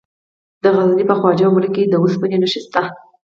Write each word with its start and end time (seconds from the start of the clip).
د 0.63 0.63
غزني 0.75 1.03
په 1.09 1.15
خواجه 1.19 1.45
عمري 1.49 1.69
کې 1.75 1.83
د 1.87 1.93
اوسپنې 2.01 2.37
نښې 2.41 2.61
شته. 2.65 2.81